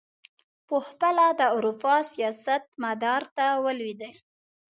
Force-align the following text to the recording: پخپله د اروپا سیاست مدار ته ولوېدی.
پخپله 0.69 1.27
د 1.39 1.41
اروپا 1.55 1.95
سیاست 2.11 2.63
مدار 2.83 3.21
ته 3.35 3.45
ولوېدی. 3.63 4.11